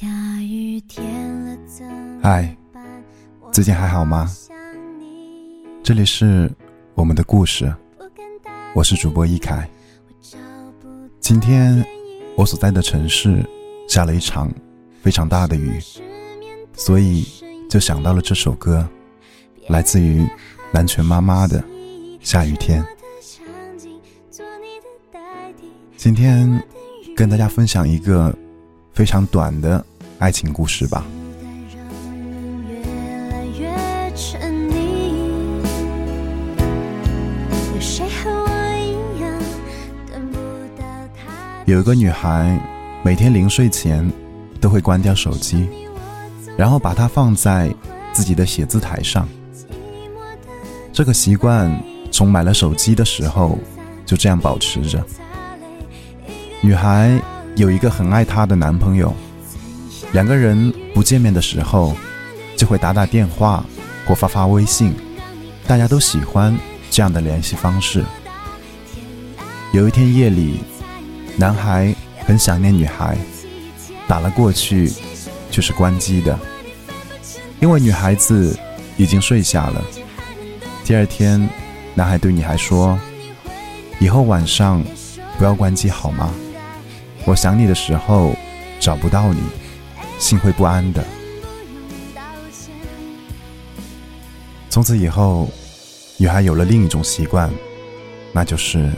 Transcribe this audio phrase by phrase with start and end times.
[0.00, 0.06] 下
[0.40, 1.84] 雨天了怎
[2.22, 2.56] 嗨，
[3.50, 4.32] 最近还好吗？
[5.82, 6.48] 这里是
[6.94, 7.74] 我们的故事，
[8.76, 9.68] 我是主播一凯。
[11.18, 11.84] 今天
[12.36, 13.44] 我所在的城市
[13.88, 14.48] 下了一场
[15.02, 15.80] 非常大的雨，
[16.74, 17.26] 所以
[17.68, 18.88] 就想到了这首歌，
[19.66, 20.24] 来自于
[20.70, 21.60] 南拳妈妈的
[22.20, 22.84] 《下雨天》。
[25.96, 26.62] 今天
[27.16, 28.32] 跟大家分享一个
[28.92, 29.84] 非常短的
[30.18, 31.04] 爱情故事吧。
[41.66, 42.58] 有一个女孩，
[43.04, 44.10] 每天临睡前
[44.60, 45.68] 都会关掉手机，
[46.56, 47.72] 然后把它放在
[48.12, 49.28] 自己的写字台上。
[50.92, 51.70] 这个习惯
[52.10, 53.56] 从买了手机的时候
[54.04, 55.04] 就这样保持着。
[56.60, 57.20] 女孩
[57.54, 59.14] 有一个很爱她的男朋友，
[60.12, 61.94] 两个人不见面的时候
[62.56, 63.64] 就会打打电话
[64.06, 64.94] 或发发微信，
[65.66, 66.56] 大家都喜欢
[66.90, 68.04] 这样的联系方式。
[69.72, 70.60] 有一天夜里，
[71.36, 73.18] 男孩很想念女孩，
[74.06, 74.90] 打了过去，
[75.50, 76.38] 却是关机的，
[77.60, 78.58] 因为女孩子
[78.96, 79.84] 已经睡下了。
[80.84, 81.48] 第二天，
[81.94, 82.98] 男孩对女孩说
[84.00, 84.82] ：“以后晚上
[85.36, 86.32] 不要关机好吗？
[87.26, 88.34] 我想你的时候
[88.80, 89.40] 找不到你，
[90.18, 91.04] 心会不安的。”
[94.70, 95.48] 从此以后，
[96.16, 97.50] 女孩有了另一种习惯，
[98.32, 98.92] 那就是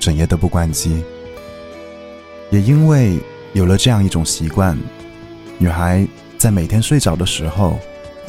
[0.00, 1.02] 整夜都不关机。
[2.50, 3.18] 也因为
[3.52, 4.76] 有了这样一种习惯，
[5.58, 7.78] 女孩在每天睡着的时候，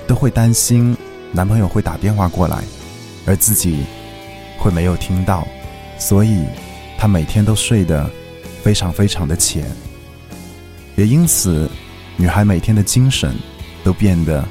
[0.08, 0.96] 都会担心
[1.32, 2.64] 男朋友会打电话过来，
[3.26, 3.84] 而自己
[4.58, 5.46] 会没有听到，
[5.98, 6.46] 所以
[6.98, 8.10] 她每天都睡得
[8.64, 9.66] 非常非常的浅。
[10.96, 11.70] 也因此，
[12.18, 13.36] 女孩每天的精神
[13.84, 14.44] 都变得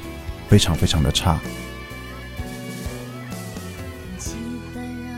[0.47, 1.39] 非常非常的差。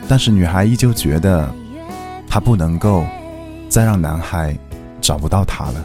[0.08, 1.52] 但是女孩依旧觉得，
[2.28, 3.04] 她不能够。
[3.70, 4.56] 再让男孩
[4.98, 5.84] 找不到她了。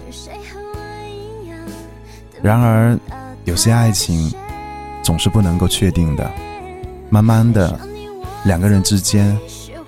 [2.41, 2.97] 然而，
[3.43, 4.33] 有些爱情
[5.03, 6.31] 总是不能够确定的。
[7.09, 7.77] 慢慢的，
[8.45, 9.37] 两个人之间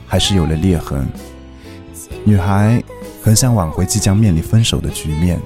[0.05, 1.07] 还是有了裂痕。
[2.25, 2.83] 女孩
[3.23, 5.39] 很想挽回即将面临分手的局面，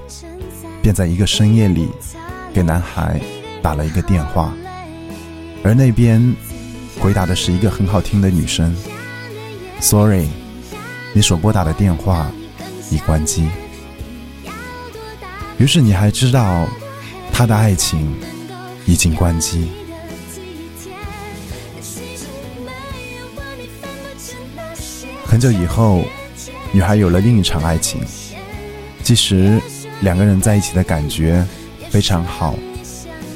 [0.82, 1.88] 便在一个深夜里
[2.52, 3.20] 给男孩
[3.62, 4.52] 打了一个电话，
[5.62, 6.34] 而那边
[7.00, 8.76] 回答的是一个很好听的女生
[9.80, 10.28] ：“Sorry，
[11.12, 12.30] 你所拨打的电话。”
[12.92, 13.48] 已关机。
[15.58, 16.66] 于是你还知道，
[17.32, 18.12] 他的爱情
[18.84, 19.70] 已经关机。
[25.24, 26.02] 很久以后，
[26.72, 28.00] 女孩有了另一场爱情。
[29.04, 29.62] 即使
[30.00, 31.46] 两个人在一起的感觉
[31.90, 32.54] 非常好，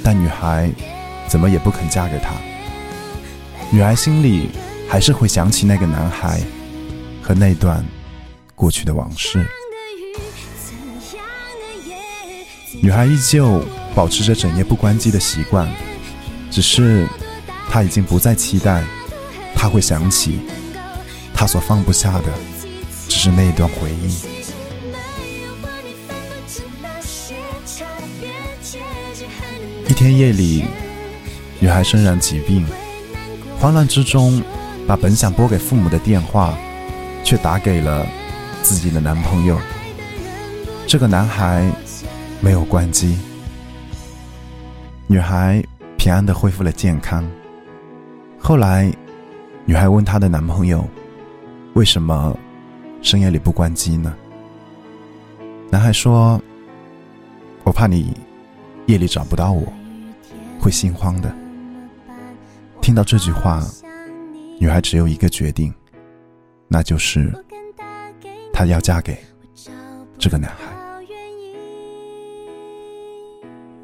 [0.02, 0.70] 但女孩
[1.28, 2.30] 怎么也不肯嫁给他。
[3.70, 4.50] 女孩心里
[4.88, 6.40] 还是会想起那个男孩
[7.22, 7.84] 和那段。
[8.56, 9.44] 过去的往事，
[12.80, 13.60] 女孩依旧
[13.96, 15.68] 保持着整夜不关机的习惯，
[16.52, 17.04] 只是
[17.68, 18.84] 她已经不再期待
[19.56, 20.38] 他会想起，
[21.34, 22.32] 她所放不下的
[23.08, 24.43] 只是那一段回忆。
[29.86, 30.64] 一天夜里，
[31.60, 32.64] 女孩身染疾病，
[33.58, 34.42] 慌乱之中，
[34.86, 36.56] 把本想拨给父母的电话，
[37.22, 38.06] 却打给了。
[38.62, 39.58] 自己的男朋友，
[40.86, 41.70] 这个男孩
[42.40, 43.18] 没有关机，
[45.06, 45.62] 女孩
[45.98, 47.22] 平安的恢复了健康。
[48.38, 48.90] 后来，
[49.66, 50.82] 女孩问她的男朋友
[51.74, 52.34] ：“为什么
[53.02, 54.14] 深夜里不关机呢？”
[55.68, 56.40] 男孩说
[57.64, 58.16] ：“我怕你
[58.86, 59.72] 夜里找不到我，
[60.60, 61.34] 会心慌的。”
[62.82, 63.66] 听到这句话，
[64.60, 65.72] 女孩只有一个决定，
[66.68, 67.32] 那就是。
[68.56, 69.18] 她要嫁给
[70.16, 70.72] 这个男孩。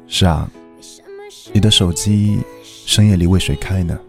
[0.07, 0.49] 是啊，
[1.51, 3.99] 你的手机深夜里为谁开呢？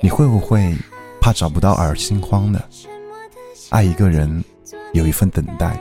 [0.00, 0.74] 你会不会
[1.20, 2.60] 怕找不到而心慌呢？
[3.70, 4.42] 爱一个人
[4.92, 5.78] 有一份等待，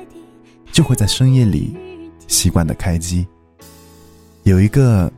[0.72, 1.76] 就会在深夜里
[2.28, 3.26] 习惯的开机。
[4.44, 5.10] 有一个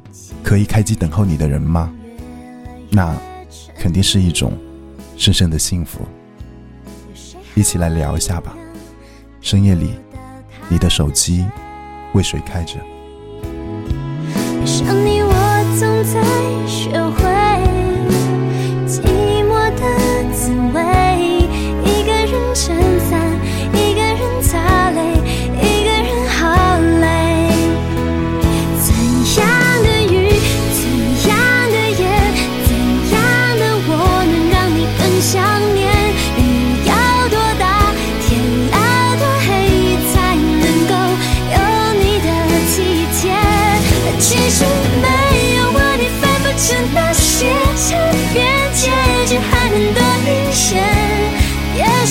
[0.44, 1.92] 可以开机等候你的人吗？
[2.92, 3.16] 那
[3.80, 4.54] 肯定是一种
[5.18, 6.01] 深深的幸福。
[7.56, 8.56] 一起来聊一下吧。
[9.42, 9.95] 深夜里，
[10.69, 11.44] 你的手机
[12.13, 12.75] 为谁开着？
[14.63, 15.33] 想你，我
[15.80, 16.22] 总在
[16.68, 17.75] 学会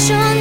[0.07, 0.34] 说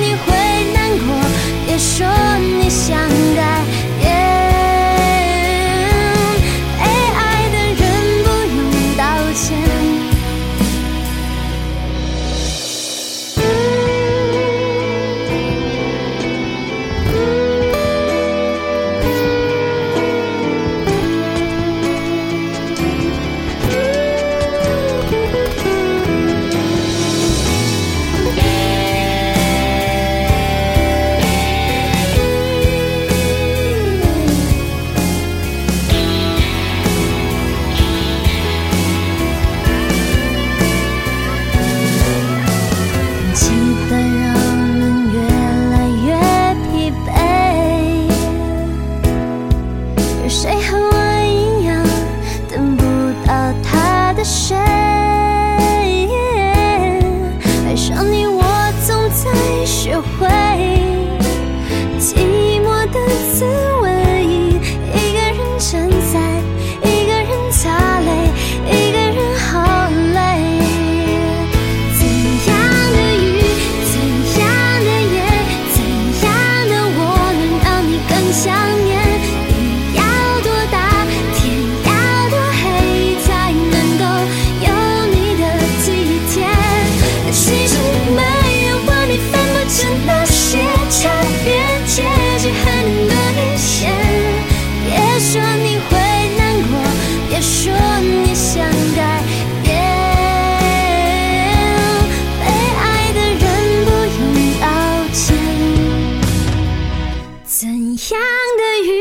[108.13, 108.21] 样
[108.57, 108.99] 的雨，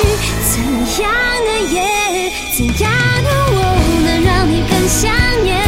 [0.55, 0.57] 怎
[1.03, 1.13] 样
[1.45, 1.77] 的夜，
[2.57, 2.91] 怎样
[3.23, 3.57] 的我
[4.05, 5.13] 能让你更想
[5.45, 5.62] 念？